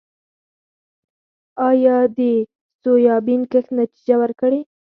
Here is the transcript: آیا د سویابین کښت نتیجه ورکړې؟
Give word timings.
آیا 1.69 1.97
د 2.17 2.19
سویابین 2.81 3.41
کښت 3.51 3.69
نتیجه 3.81 4.15
ورکړې؟ 4.21 4.59